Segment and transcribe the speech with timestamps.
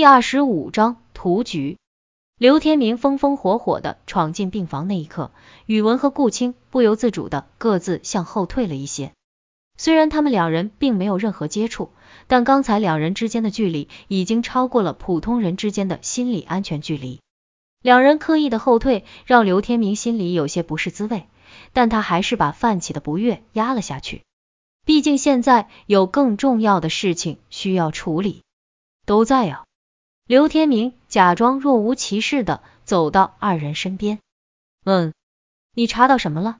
[0.00, 1.76] 第二十五章图局。
[2.38, 5.30] 刘天明风风火火的闯进病房那一刻，
[5.66, 9.12] 宇文和顾青不由自主的各自向后退了一些。
[9.76, 11.90] 虽然他们两人并没有任何接触，
[12.28, 17.20] 但刚才两人之间的距离已经超过了普通人之间的心理安全距离。
[17.82, 21.26] 两人刻意的后退，让刘天明心里有些不是滋味，
[21.74, 24.22] 但他还是把泛起的不悦压了下去。
[24.86, 28.40] 毕竟现在有更重要的事情需要处理。
[29.04, 29.64] 都在啊。
[30.30, 34.20] 刘天明假装若无其事的走到二人身边，
[34.84, 35.12] 嗯，
[35.74, 36.58] 你查到什么了？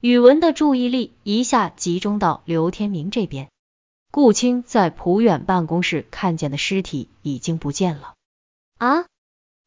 [0.00, 3.48] 宇文的注意力一下集中到刘天明这边。
[4.12, 8.14] 顾青在普远办公室看见的尸体已经不见了。
[8.78, 9.06] 啊？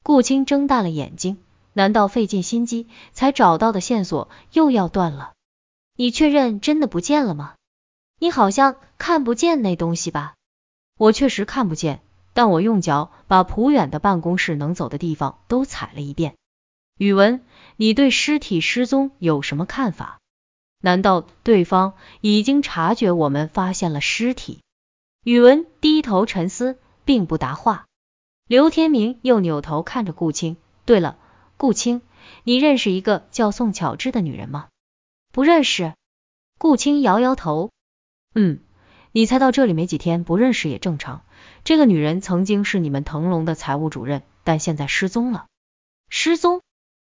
[0.04, 1.38] 顾青睁大了眼睛，
[1.74, 5.34] 难道费尽心机才找到的线索又要断了？
[5.98, 7.56] 你确认真的不见了吗？
[8.20, 10.36] 你好像看不见那东西吧？
[10.98, 12.00] 我确实看不见。
[12.34, 16.36] 但我用脚把普远的办公室能走的地方都踩了一遍。
[16.98, 17.44] 宇文，
[17.76, 20.20] 你对尸体失踪有什么看法？
[20.80, 24.60] 难道对方已经察觉我们发现了尸体？
[25.24, 27.86] 宇文低头沉思，并不答话。
[28.48, 31.18] 刘天明又扭头看着顾青，对了，
[31.56, 32.02] 顾青，
[32.44, 34.68] 你认识一个叫宋巧芝的女人吗？
[35.32, 35.94] 不认识。
[36.60, 37.72] 顾青摇摇头，
[38.36, 38.60] 嗯，
[39.12, 41.24] 你才到这里没几天，不认识也正常。
[41.64, 45.46] 这个女人曾经是你们腾龙的财务主任，但现在失踪了。
[46.10, 46.62] 失踪？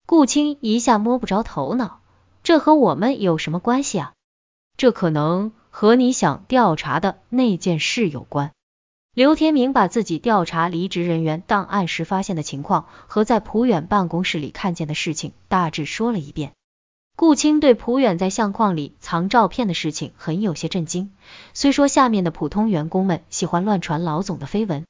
[0.06, 2.00] 顾青一下摸不着头脑，
[2.44, 4.12] 这和我们有什么关系啊？
[4.76, 8.52] 这可能和你想调查的那件事有关。
[9.14, 16.52] 刘天明把自己调查离职人员档案时发现的情况和在普远办公室里看见的事情大致说了一遍。
[17.16, 21.10] 顾青对蒲远在相框里藏照片的事情很有些震惊。
[21.54, 24.84] 虽说下面的普通员工们喜欢乱传老总的绯闻，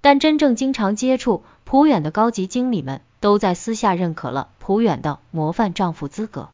[0.00, 6.48] 但真正经常接触蒲远的高级经理们都在私下认可了蒲远的模范丈夫资格。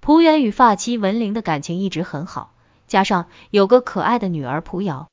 [0.00, 2.52] 蒲远与发妻文玲的感情一直很好，
[2.86, 5.08] 加上有个可爱的女儿蒲瑶，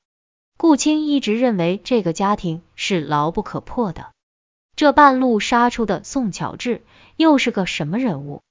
[0.60, 4.12] 顾青一直认为这个家庭是牢不可破的。
[4.76, 6.82] 这半路杀出的宋巧稚
[7.18, 8.44] 又是个什么人物？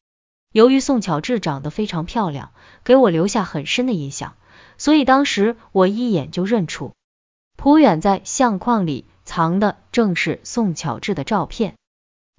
[0.53, 2.51] 由于宋巧稚长得非常漂亮，
[2.83, 4.35] 给我留下很深的印象，
[4.79, 6.93] 所以当时我一眼就认出，
[7.57, 11.75] 蒲远在相框里藏的正是宋巧稚的照片。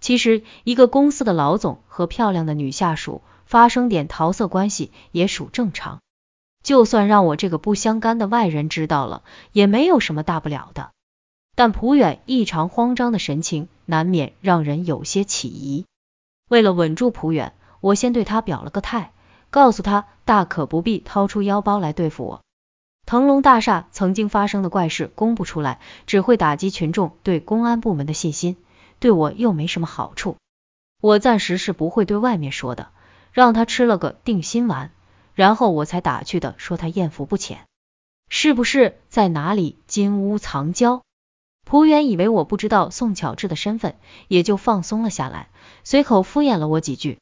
[0.02, 6.02] 其实，一个公司的老总和漂亮的女下属发生点桃色关系也属正常，
[6.64, 9.24] 就算让我这个不相干的外人知道了，
[9.54, 10.92] 也没有什么大不了的。
[11.56, 15.86] 但蒲远异常慌张的神情，难免让人有些起疑。
[16.50, 17.54] 为了稳住蒲远。
[17.82, 19.12] 我先对他表了个态，
[19.50, 22.42] 告诉他大可不必掏出腰包来对付我。
[23.06, 28.56] 腾龙大厦曾经发生的怪事公布出来，只会打击群众对公安部门的信心，
[29.00, 30.38] 对我又没什么好处。
[31.02, 32.90] 我暂时是不会对外面说的，
[33.34, 34.92] 让他吃了个定心丸，
[35.34, 37.66] 然后我才打趣的说他艳福不浅，
[38.30, 41.02] 是不是在哪里金屋藏娇？
[41.66, 43.96] 蒲远以为我不知道宋巧稚的身份，
[44.28, 45.50] 也就放松了下来，
[45.84, 47.18] 随口敷衍了我几句。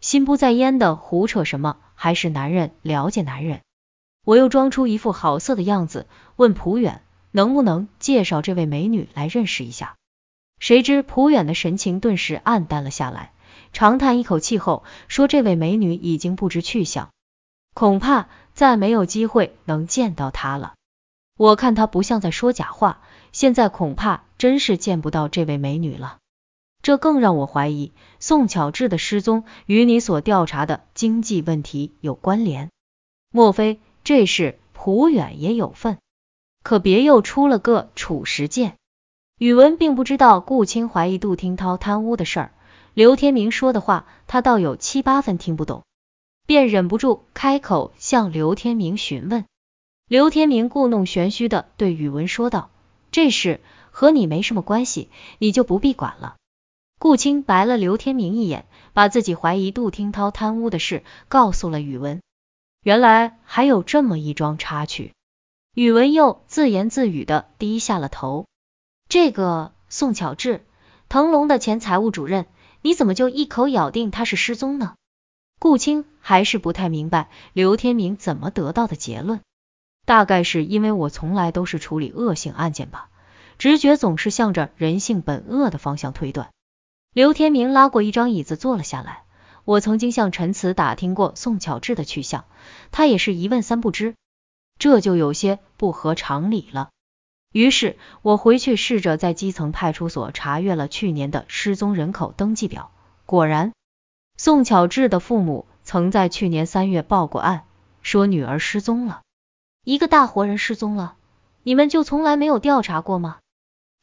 [0.00, 1.76] 心不在焉的胡扯什么？
[1.94, 3.60] 还是男人了解男人。
[4.24, 6.06] 我又装出一副好色的样子，
[6.36, 9.96] 问普远能不能介绍这位美女来认识一下。
[10.58, 13.32] 谁知普远的神情顿时暗淡了下来，
[13.72, 17.10] 长叹一口气后说：“这位美女已经不知去向，
[17.74, 20.74] 恐怕再没有机会能见到她了。”
[21.38, 23.00] 我看她不像在说假话，
[23.32, 26.18] 现在恐怕真是见不到这位美女了。
[26.90, 32.68] 这更让我怀疑宋巧稚的失踪与你所调查的经济问题有关联，
[33.30, 35.98] 莫非这事蒲远也有份？
[36.64, 38.74] 可别又出了个褚时健。
[39.38, 42.52] 宇文并不知道顾青怀疑杜听涛贪污的事儿，
[42.92, 45.84] 刘天明说的话他倒有七八分听不懂，
[46.44, 49.44] 便忍不住开口向刘天明询问。
[50.08, 52.68] 刘天明故弄玄虚的对宇文说道
[53.12, 53.60] ：“这事
[53.92, 56.34] 和你没什么关系，你就不必管了。”
[57.00, 62.20] 顾青白了刘天明一眼，把自己怀疑杜听涛贪污的事告诉了宇文。
[62.82, 65.14] 原来还有这么一桩插曲。
[65.74, 68.44] 宇文又自言自语的低下了头。
[69.08, 70.60] 这个宋巧稚，
[71.08, 72.44] 腾龙的前财务主任，
[72.82, 74.94] 你怎么就一口咬定他是失踪呢？
[75.58, 79.40] 顾青还是不太明白刘天明怎么得到的结论。
[80.04, 83.08] 大概是因为我从来都是处理恶性案件吧，
[83.56, 86.50] 直觉总是向着人性本恶的方向推断。
[87.12, 89.24] 刘天明拉过一张椅子坐了下来。
[89.64, 92.44] 我曾经向陈词打听过宋巧稚的去向，
[92.92, 94.14] 他也是一问三不知，
[94.78, 96.88] 这就有些不合常理了。
[97.52, 102.90] 于是我回去试着在基层派出所查阅了去年的失踪人口登记表，
[103.26, 103.72] 果然，
[104.36, 107.64] 宋巧稚的父母曾在去年三月报过案，
[108.02, 109.20] 说女儿失踪了。
[109.84, 111.16] 一个大活人失踪了，
[111.64, 113.38] 你们就从来没有调查过吗？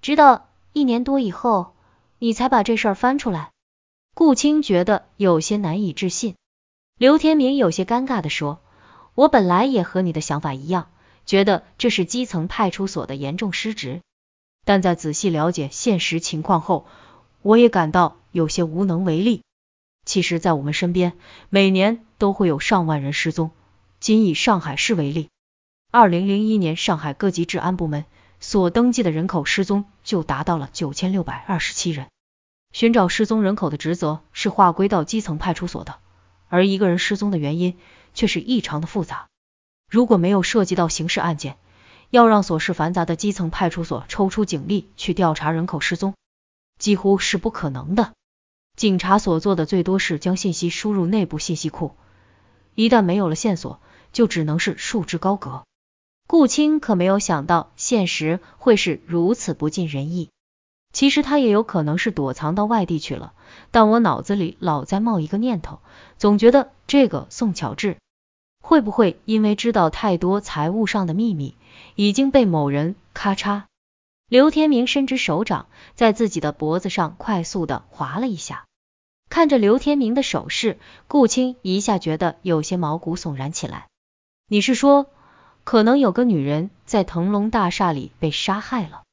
[0.02, 1.74] 直到一年多以后，
[2.20, 3.52] 你才把这事儿翻出来。
[4.14, 6.36] 顾青觉得有些难以置信。
[6.98, 8.60] 刘天明有些尴尬的说
[9.14, 10.90] ：“我本来也和你的想法一样。”
[11.28, 14.02] 觉得这是基层派出所的严重失职，
[14.64, 16.88] 但在仔细了解现实情况后，
[17.42, 19.44] 我也感到有些无能为力。
[20.06, 21.18] 其实，在我们身边，
[21.50, 23.52] 每年都会有上万人失踪。
[24.00, 25.28] 仅以上海市为例，
[25.92, 28.06] 二零零一年上海各级治安部门
[28.40, 32.08] 所登记的人口失踪就达到了九千六百二十七人。
[32.74, 35.96] 寻找失踪人口的职责是划归到基层派出所的，
[36.48, 37.78] 而一个人失踪的原因
[38.14, 39.28] 却是异常的复杂。
[39.90, 41.58] 如果没有涉及到刑事案件，
[42.10, 46.14] 要让琐事繁杂的基层派出所抽出警力去调查人口失踪，
[46.78, 48.14] 几乎是不可能的。
[48.76, 51.96] 警察所做的最多是将信息输入内部信息库，
[52.76, 53.80] 一旦没有了线索，
[54.12, 55.64] 就只能是束之高阁。
[56.28, 60.30] 顾青可没有想到现实会是如此不尽人意。
[60.94, 63.34] 其实他也有可能是躲藏到外地去了，
[63.72, 65.80] 但我脑子里老在冒一个念头，
[66.18, 67.98] 总觉得这个宋乔治。
[68.62, 71.56] 会不会因为知道太多财务上的秘密，
[71.96, 73.64] 已经被某人咔嚓？
[74.28, 78.66] 刘天明伸直手掌，在自己的脖子上快速的划了一下。
[79.30, 83.88] 看着刘天明的手势，顾青一下觉得有些毛骨悚然起来。
[84.48, 85.06] 你是说，
[85.68, 89.04] 可能有个女人在腾龙大厦里被杀害了？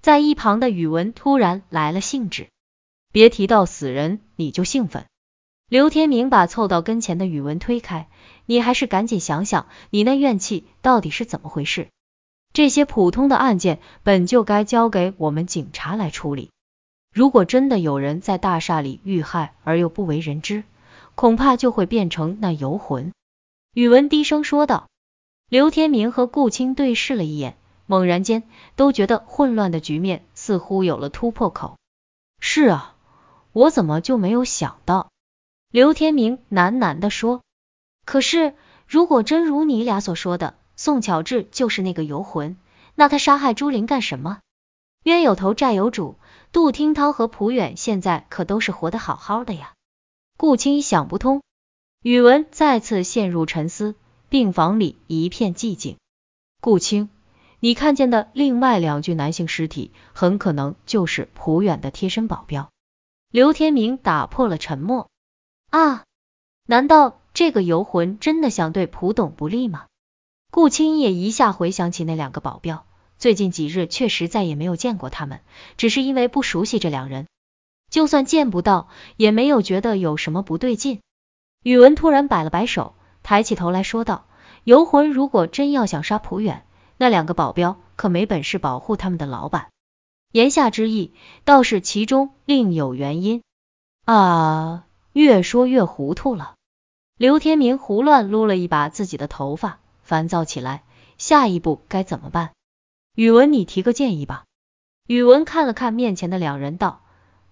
[0.00, 2.48] 在一旁的宇文突然来了兴致。
[3.12, 5.04] 别提到死人，你就兴奋。
[5.68, 8.08] 刘天明把凑到跟前的宇文推开。
[8.46, 11.86] 你还是赶紧想想，你那怨气到底是怎么回事？
[12.52, 16.50] 这些普通的案件本就该交给我们警察来处理。
[17.14, 20.64] 如果真的有人在大厦里遇害而又不为人知，
[21.14, 23.12] 恐怕就会变成那游魂。
[23.72, 24.88] 宇文低声说道。
[25.52, 28.42] 刘天明和顾青对视了一眼，猛然间
[28.74, 31.76] 都觉得混乱的局面似乎有了突破口。
[32.40, 32.96] 是啊，
[33.52, 35.10] 我怎么就没有想到？
[35.70, 37.42] 刘天明喃喃的说。
[38.06, 38.54] 可是，
[38.86, 42.56] 如果真如你俩所说的，宋巧稚就是那个游魂，
[42.94, 44.38] 那他杀害朱琳干什么？
[45.02, 46.16] 冤有头债有主，
[46.52, 49.74] 杜听涛和蒲远现在可都是活得好好的呀。
[50.38, 51.42] 顾青想不通，
[52.02, 53.94] 宇文再次陷入沉思。
[54.32, 55.98] 病房里一片寂静。
[56.62, 57.10] 顾青，
[57.60, 62.70] 你看见的另外两具男性尸体，很可能就是蒲远的贴身保镖。
[63.30, 65.10] 刘天明打破了沉默。
[65.68, 66.04] 啊，
[66.64, 67.20] 难道？
[67.34, 69.84] 这个游魂真的想对蒲董不利吗？
[70.50, 72.86] 顾青也一下回想起那两个保镖，
[73.18, 75.42] 最近几日确实再也没有见过他们，
[75.76, 77.26] 只是因为不熟悉这两人，
[77.90, 78.88] 就算见不到，
[79.18, 81.02] 也没有觉得有什么不对劲。
[81.62, 84.26] 宇文突然摆了摆手，抬起头来说道
[84.64, 86.66] ：“游魂如果真要想杀蒲远，
[86.96, 89.68] 那两个保镖可没本事保护他们的老板。”
[90.32, 91.12] 言下之意，
[91.44, 93.42] 倒是其中另有原因。
[94.04, 96.54] 啊，越说越糊涂了。
[97.18, 100.84] 刘天明胡乱撸了一把自己的头发，烦躁起来。
[101.18, 102.52] 下一步该怎么办？
[103.14, 104.44] 宇文，你提个建议吧。
[105.06, 107.02] 宇文看了看面前的两人，道：“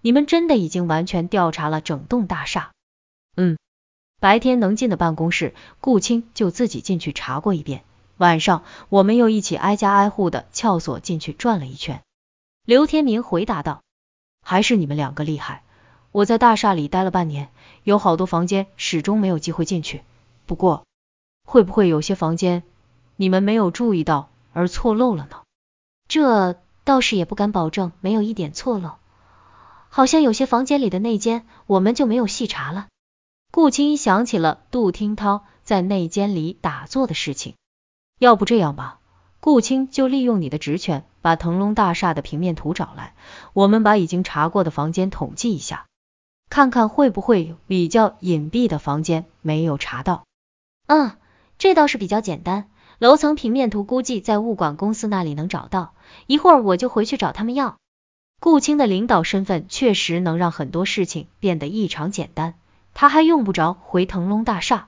[0.01, 2.71] 你们真的已经完全调查了整栋大厦？”
[3.37, 3.57] 嗯，
[4.21, 7.83] 白天能进的办公室，顾青就自己进去查过一遍。
[8.17, 12.03] 晚上我们又一起挨家挨户的撬锁进去转了一圈。
[12.63, 13.81] 刘天明回答道
[14.45, 15.63] ：“还是你们两个厉害。
[16.11, 17.49] 我在大厦里待了半年。”
[17.83, 20.03] 有好多房间始终没有机会进去，
[20.45, 20.85] 不过
[21.43, 22.61] 会不会有些房间
[23.15, 25.41] 你们没有注意到而错漏了呢？
[26.07, 28.97] 这倒是也不敢保证没有一点错漏，
[29.89, 32.85] 好像有些房间里的内间我们就没有细查了。
[33.51, 37.55] 顾青想起了杜听涛在内间里打坐的事情，
[38.17, 38.99] 要不这样吧，
[39.41, 43.13] 顾青就利用你的职权把腾龙大厦的平面图找来，
[43.51, 45.85] 我们把已经查过的房间统计一下。
[46.49, 50.23] 看看会不会有比较隐蔽的房间没有查到？
[50.87, 51.11] 嗯，
[51.57, 55.93] 这倒是比较简单，楼层平面图估计在物管公司那里能找到，
[56.25, 57.75] 一会儿我就回去找他们要。
[58.39, 62.55] 顾青的领导身份确实能让很多事情变得异常简单，
[63.01, 64.87] 他还用不着回腾龙大厦，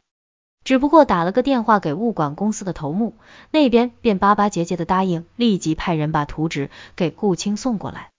[0.64, 3.16] 只不过打了个电话给物管公司的头目，
[3.50, 8.12] 那边便巴巴结结的答应立即派人把图纸给顾青送过来。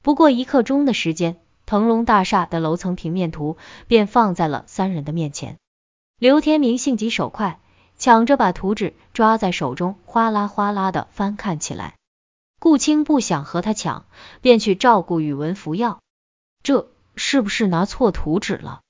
[0.00, 1.38] 不过一刻钟的时间。
[1.66, 3.56] 腾龙大厦的楼层平面图
[3.88, 5.56] 便放在了三人的面前。
[6.20, 7.58] 刘天明性急手快，
[7.98, 11.94] 抢着把图纸抓在手中，哗啦哗啦的翻看起来。
[12.60, 14.04] 顾青不想和他抢，
[14.40, 15.98] 便去照顾宇文服药。
[16.62, 18.82] 这是不是拿错图纸了？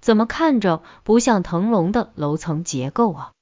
[0.00, 3.32] 怎么看着不像腾龙的楼层结构啊？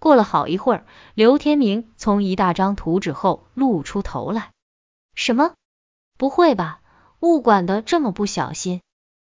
[0.00, 4.50] 过了好一会儿，刘天明从一大张图纸后露出头来。
[5.14, 5.52] 什么？
[6.18, 6.80] 不会吧？
[7.20, 8.80] 物管的这么不小心？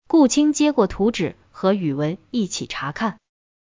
[0.08, 3.20] 顾青接过图纸和宇文一起查看，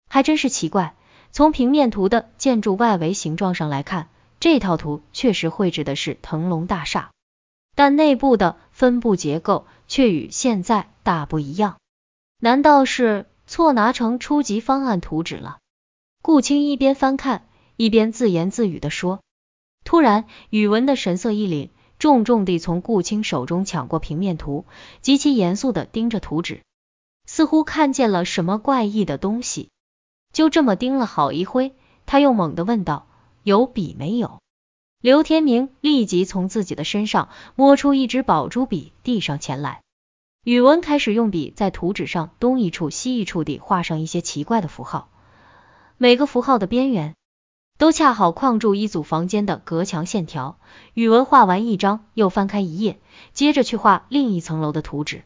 [0.09, 0.95] 还真是奇怪。
[1.31, 7.11] 从平面图的建筑外围形状上来看，这套图确实绘制的是腾龙大厦，
[7.75, 11.79] 但内部的分布结构却与现在大不一样。
[12.45, 15.59] 难道是错拿成初级方案图纸了？
[16.23, 17.47] 顾青一边翻看，
[17.77, 19.21] 一边自言自语的说。
[19.85, 21.71] 突然，宇文的神色一凛，
[22.01, 24.65] 重重地从顾青手中抢过平面图，
[25.03, 26.63] 极其严肃的盯着图纸，
[27.27, 29.69] 似乎看见了什么怪异的东西。
[30.33, 33.07] 就这么盯了好一会，他又猛地问道
[33.45, 34.41] ：“有笔没有？”
[35.01, 39.81] 刘天明立即从自己的身上摸出一支宝珠笔，递上前来。
[40.45, 45.09] 宇文开始用笔在图纸上东一处西一处地画上一些奇怪的符号，
[45.99, 47.15] 每个符号的边缘
[47.79, 50.59] 都恰好框住一组房间的隔墙线条。
[50.95, 52.99] 宇文画完一张，又翻开一页，
[53.33, 55.23] 接着去画另一层楼的图纸，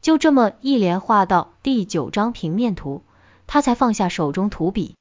[0.00, 3.02] 就这么一连画到第九张平面图。
[3.46, 4.96] 他才放下手中图笔，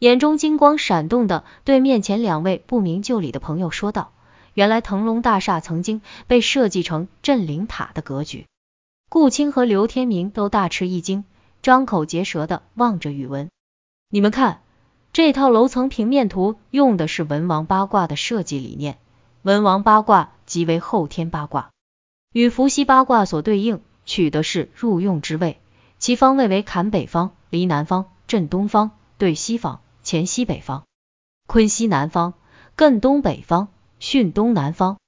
[0.00, 4.10] 眼中金光闪动的对面前两位不明就里的朋友说道
[4.54, 8.46] ：“原来腾龙大厦曾经被设计成镇灵塔的格局。”
[9.10, 11.24] 顾青和刘天明都大吃一惊，
[11.62, 13.48] 张口结舌的望着宇文
[14.10, 14.60] ：“你们看，
[15.14, 18.98] 这套楼层平面图用的是文王八卦的设计理念。
[19.42, 21.70] 文王八卦即为后天八卦，
[22.32, 25.58] 与伏羲八卦所对应，取的是入用之位，
[25.98, 30.84] 其方位为坎北方。”离南方，震东方，对西方，乾西北方，
[31.46, 32.34] 坤西南方，
[32.76, 34.98] 艮东北方，巽东南方。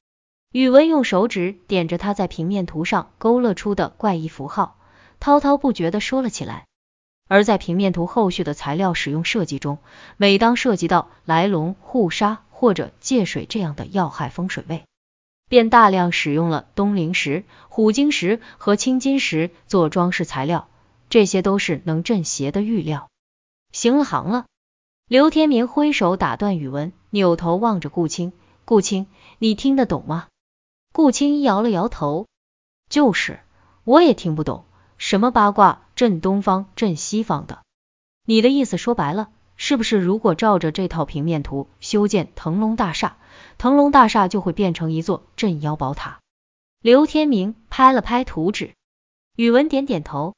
[0.52, 4.76] 宇文用手指点着他在平面图上勾勒出的怪异符号，
[5.21, 6.66] 滔滔不绝的说了起来。
[7.28, 9.78] 而在平面图后续的材料使用设计中，
[10.16, 14.83] 每当涉及到来龙、护沙或者借水这样的要害风水位，
[15.49, 20.66] 便大量使用了东陵石、虎晶石和青金石做装饰材料。
[21.09, 23.09] 这些都是能镇邪的玉料。
[23.71, 24.47] 行了行了，
[25.07, 28.33] 刘天明挥手打断宇文，扭头望着顾青，
[28.64, 29.07] 顾青，
[29.38, 30.26] 你听得懂吗？
[30.92, 32.26] 顾青摇了摇头，
[32.88, 33.40] 就是，
[33.85, 34.64] 我也听不懂，
[34.99, 37.62] 什么八卦镇东方镇西方的。
[38.26, 43.16] 你的意思说白了，是不是如果照着这套平面图修建腾龙大厦，
[43.56, 46.18] 腾龙大厦就会变成一座镇妖宝塔？
[46.80, 48.75] 刘天明拍了拍图纸，
[49.37, 50.35] 宇文点点头。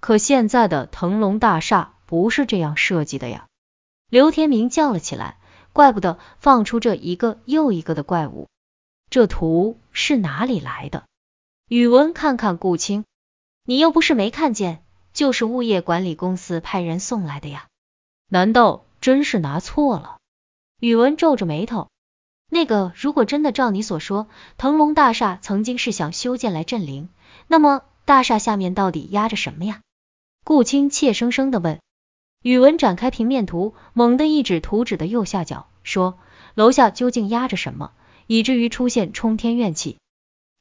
[0.00, 3.46] 可现在的腾龙大厦不是这样设计的呀！
[4.10, 5.38] 刘天明叫了起来，
[5.72, 8.48] 怪不得放出这一个又一个的怪物，
[9.14, 11.04] 这图是哪里来的？
[11.68, 13.04] 宇文看看顾青，
[13.62, 17.68] 你又不是没看见，就是物业管理公司派人送来的呀，
[18.28, 20.16] 难道真是拿错了？
[20.80, 21.90] 宇文皱着眉头，
[22.50, 27.08] 那个如果真的照你所说，腾龙大厦曾经是想修建来镇灵，
[27.46, 29.80] 那么大厦下面到底压着什么呀？
[30.42, 31.78] 顾青怯生生的问，
[32.42, 36.18] 宇文展开平面图，猛地一指图纸的右下角，说
[36.56, 37.92] ：“楼下究竟压着什么，
[38.26, 39.98] 以至于出现冲天怨气？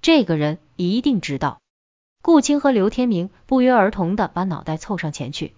[0.01, 1.60] 这个人一定知道。”
[2.22, 5.53] 顾青和刘天明不约而同的把脑袋凑上前去，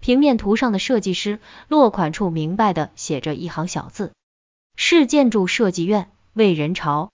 [0.00, 1.38] 平面图上的设计师
[1.68, 4.12] 落款处明白的写着一行小字
[4.74, 7.12] ：“市建筑设计院魏仁朝。”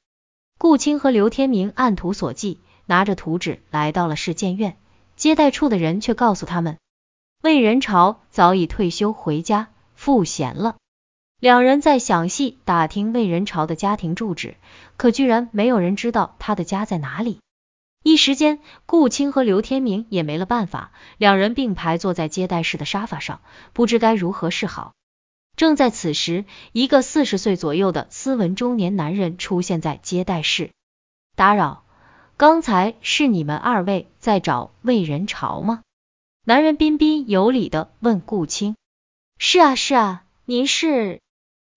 [0.58, 4.76] 顾青和刘天明按图所记，拿着图纸来到了市建院。
[5.16, 6.78] 接待处的人却告诉他们，
[7.42, 10.76] 魏仁朝早已退休回家赋闲了。
[11.44, 14.56] 两人在详细打听魏仁朝的家庭住址，
[14.96, 17.38] 可居然没有人知道他的家在哪里。
[18.02, 23.42] 一时间，顾青和刘天明也没了办法，两人并排坐在接待室的沙发上，
[23.74, 24.94] 不知该如何是好。
[25.54, 30.70] 正在此时，一个四十岁左右的斯文中年男人出现在接待室，
[31.36, 31.84] 打扰。
[32.38, 35.82] 刚才是你们二位在找魏仁朝吗？
[36.46, 38.76] 男人彬彬有礼的问顾青。
[39.38, 41.20] 是啊是啊，您是？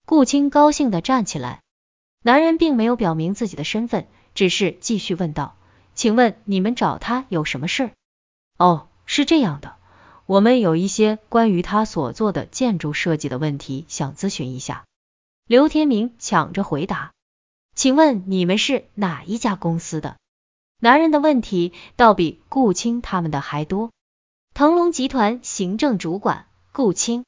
[0.08, 1.60] 顾青高兴的站起来。
[2.22, 5.54] 男人并没有表明自己的身份，只是继续问道：
[5.94, 7.90] 请问你们找他有什么事？
[8.56, 9.76] 哦，是这样的，
[10.24, 14.86] 我们有一些关于他所做的建筑设计的问题想咨询一下。
[15.46, 17.12] 刘天明抢着回答。
[17.74, 20.16] 请问你们是哪一家公司的？
[20.80, 23.90] 男人的问题倒比顾青他们的还多。
[24.54, 27.26] 腾龙集团行政主管顾青，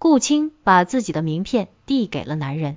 [0.00, 2.76] 顾青把自己的名片递给了男人。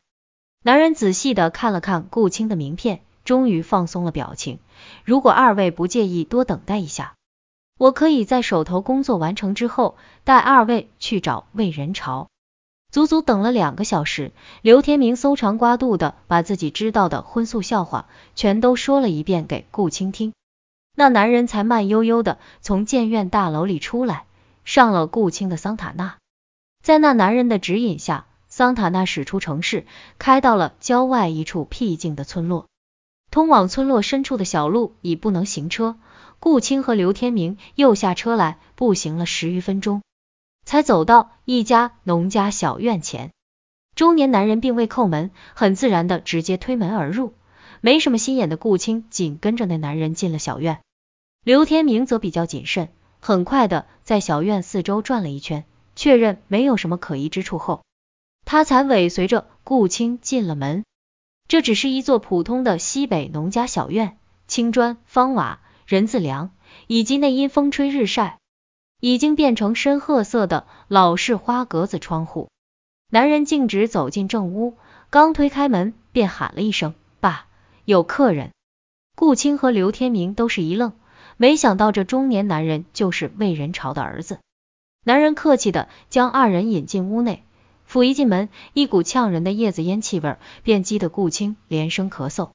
[0.61, 4.59] 男人仔细的看了看顾青的名片，终于放松了表情。
[5.05, 7.13] 如果二位不介意多等待一下，
[7.79, 12.27] 我可以在手头工作完成之后，带二位去找魏仁朝。
[12.91, 20.33] 足足等了两个小时，刘天明搜肠刮肚的把自己知道的荤素笑话全都说了一遍给顾青听。
[20.93, 24.25] 那男人才慢悠悠的从建院大楼里出来，
[24.65, 26.17] 上了顾青的桑塔纳。
[26.83, 29.85] 在那男人的指引下，桑塔纳驶出城市，
[30.19, 32.67] 开到了郊外一处僻静的村落。
[33.31, 35.95] 通往村落深处的小路已不能行车，
[36.41, 40.01] 顾青和刘天明又下车来，步行了十余分钟，
[40.65, 43.31] 才走到一家农家小院前。
[43.95, 47.33] 中年男人并未叩门，很自然的直接推门而入。
[47.79, 50.81] 没什么心眼的顾青紧跟着那男人进了小院，
[51.45, 52.89] 刘天明则比较谨慎，
[53.21, 55.63] 很快的在小院四周转了一圈，
[55.95, 57.83] 确认没有什么可疑之处后，
[58.45, 60.83] 他才尾随着顾青进了门。
[61.47, 66.51] 这只是一座普通的西北农家小院，青砖方瓦，人字梁，
[66.87, 68.39] 以及那因风吹日晒
[68.99, 72.49] 已经变成深褐色的老式花格子窗户。
[73.11, 74.75] 男人径直走进正屋，
[75.09, 77.47] 刚推开门，便喊了一声：“爸。”
[77.85, 78.51] 有客人，
[79.15, 80.93] 顾青和刘天明都是一愣，
[81.35, 84.39] 没想到这中年男人就是魏仁朝的儿子。
[85.03, 87.43] 男人客气的将二人引进屋内，
[87.85, 92.51] 甫一进门，一股呛人的叶子烟气味便激得顾青连声咳嗽。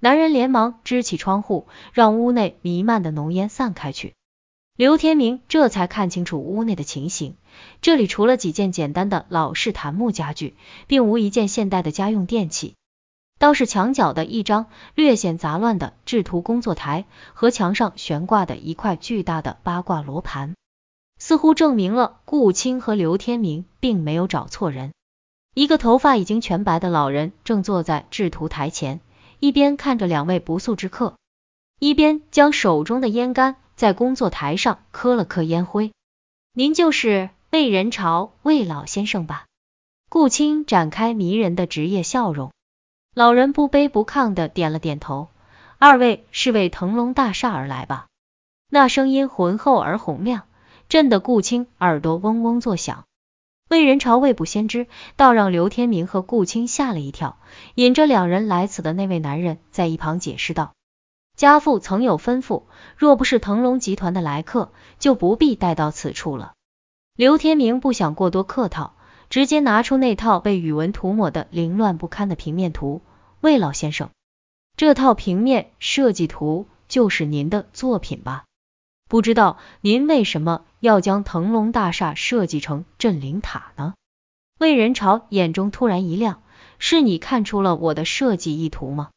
[0.00, 4.14] 男人连忙支起窗户，让屋内弥漫的浓烟散开去。
[4.76, 7.34] 刘天明这才看清楚屋内的情形，
[7.80, 10.54] 这里除了几件简单的老式檀木家具，
[10.86, 12.74] 并无一件现代的家用电器。
[13.40, 20.54] 倒是墙角的一张略显杂乱的制图工作台和墙上悬挂的一块巨大的八卦罗盘，
[21.18, 24.92] 似乎证明了顾青和刘天明并没有找错人。
[25.54, 29.00] 一个头发已经全白的老人正坐在制图台前，
[29.40, 31.16] 一边看着两位不速之客，
[31.80, 35.92] 一边将手中的烟杆在工作台上磕了磕烟灰。
[36.52, 39.46] 您就是魏仁朝魏老先生吧？
[40.08, 42.50] 顾青展开迷人的职业笑容。
[43.14, 45.28] 老人不卑不亢的点了点头，
[45.78, 48.06] 二位是为腾龙大厦而来吧？
[48.70, 50.47] 那声音浑厚而洪亮，
[50.88, 53.04] 震得顾青耳朵嗡嗡作响。
[53.68, 57.38] 魏仁朝未卜先知，倒让刘天明和顾青吓了一跳。
[57.74, 60.72] 引着两人来此的那位男人在一旁解释道
[61.36, 62.62] ：“家父曾有吩咐，
[62.96, 66.54] 若不是腾龙集团的来客，就不必带到此处了。”
[67.14, 68.94] 刘天明不想过多客套，
[69.28, 73.02] 直接拿出那套被语文涂抹的凌乱不堪的平面图。
[73.42, 74.08] 魏老先生，
[74.78, 78.44] 这套平面设计图就是您的作品吧？
[79.08, 83.94] 不知道您为什么要将腾龙大厦设计成镇灵塔呢？
[84.58, 86.42] 魏仁朝眼中突然一亮，
[86.78, 89.10] 是你看出了我的设计意图吗？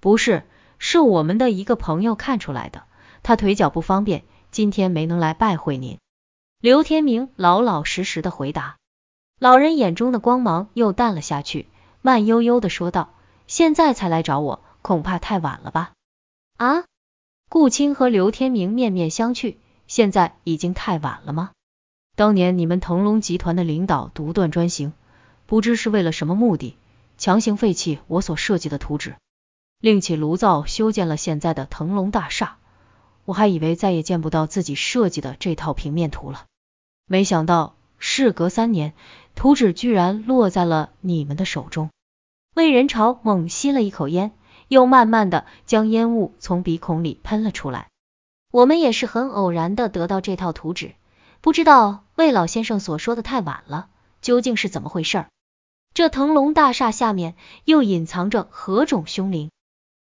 [0.00, 0.44] 不是，
[0.78, 2.84] 是我们的一个朋友看出来的，
[3.22, 5.98] 他腿脚不方便，今天没能来拜会您。
[6.60, 8.76] 刘天明老老实实的回答。
[9.40, 11.68] 老人眼中的光芒又淡了下去，
[12.02, 13.10] 慢悠悠的说道。
[13.46, 15.92] 现在才来找我，恐怕太晚了吧？
[16.56, 16.84] 啊！
[17.54, 19.54] 顾青和刘天明面面相觑，
[19.86, 21.52] 现在已经太晚了吗？
[22.16, 24.92] 当年你们腾龙集团的领导独断专行，
[25.46, 26.76] 不知是为了什么目的，
[27.16, 29.14] 强行废弃我所设计的图纸，
[29.78, 32.56] 另起炉灶修建了现在的腾龙大厦。
[33.24, 36.46] 我还以为再也见不到自己设计的这套平面图了，
[37.06, 38.94] 没想到事隔三年，
[39.36, 41.90] 图纸居然落在了你们的手中。
[42.56, 44.32] 魏仁朝猛吸了一口烟，
[44.68, 47.88] 又慢慢的将烟雾从鼻孔里喷了出来。
[48.50, 50.94] 我们也是很偶然的得到这套图纸，
[51.40, 53.88] 不知道魏老先生所说的太晚了，
[54.22, 55.26] 究竟是怎么回事？
[55.92, 59.50] 这腾龙大厦下面又隐藏着何种凶灵？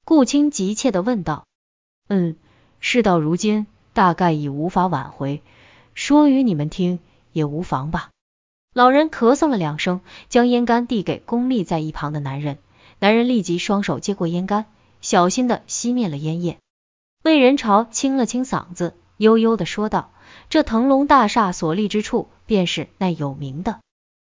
[0.05, 1.45] 顾青急切的问道。
[2.09, 2.37] 嗯，
[2.81, 5.43] 事到如今，大概已无法挽回，
[5.95, 7.01] 说与你们听
[7.33, 8.11] 也无妨吧。
[8.73, 12.59] 老人咳嗽了两声，将烟杆递给功立在一旁的男人。
[13.07, 14.65] 男人立即双手接过烟杆，
[15.01, 16.59] 小心的熄灭了烟叶。
[17.23, 20.11] 魏仁朝清了清嗓子，悠悠的说道
[20.51, 23.79] ：“这腾龙大厦所立之处，便是那有名的